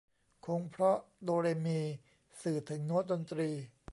[0.45, 1.79] คงเพราะโดเรมี
[2.41, 3.49] สื่อถึงโน๊ตดนตรี